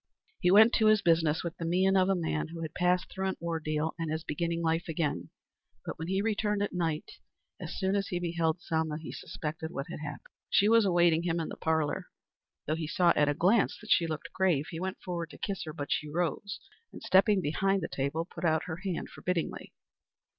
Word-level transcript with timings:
He 0.39 0.49
went 0.49 0.73
to 0.73 0.87
his 0.87 1.03
business 1.03 1.43
with 1.43 1.55
the 1.57 1.63
mien 1.65 1.95
of 1.95 2.09
a 2.09 2.15
man 2.15 2.47
who 2.47 2.63
had 2.63 2.73
passed 2.73 3.11
through 3.11 3.27
an 3.27 3.37
ordeal 3.39 3.93
and 3.99 4.11
is 4.11 4.23
beginning 4.23 4.63
life 4.63 4.87
again; 4.87 5.29
but 5.85 5.99
when 5.99 6.07
he 6.07 6.23
returned 6.23 6.63
at 6.63 6.73
night, 6.73 7.19
as 7.59 7.77
soon 7.77 7.95
as 7.95 8.07
he 8.07 8.19
beheld 8.19 8.63
Selma, 8.63 8.97
he 8.97 9.11
suspected 9.11 9.69
what 9.69 9.85
had 9.91 9.99
happened. 9.99 10.25
She 10.49 10.67
was 10.67 10.85
awaiting 10.85 11.21
him 11.21 11.39
in 11.39 11.49
the 11.49 11.55
parlor. 11.55 12.07
Though 12.65 12.73
he 12.73 12.87
saw 12.87 13.13
at 13.15 13.29
a 13.29 13.35
glance 13.35 13.77
that 13.79 13.91
she 13.91 14.07
looked 14.07 14.33
grave, 14.33 14.65
he 14.71 14.79
went 14.79 14.99
forward 14.99 15.29
to 15.29 15.37
kiss 15.37 15.65
her, 15.65 15.71
but 15.73 15.91
she 15.91 16.09
rose 16.09 16.59
and, 16.91 17.03
stepping 17.03 17.39
behind 17.39 17.83
the 17.83 17.87
table, 17.87 18.25
put 18.25 18.43
out 18.43 18.63
her 18.63 18.77
hand 18.77 19.07
forbiddingly. 19.09 19.71